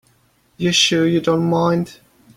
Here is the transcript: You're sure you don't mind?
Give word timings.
You're 0.57 0.73
sure 0.73 1.05
you 1.05 1.21
don't 1.21 1.47
mind? 1.47 1.99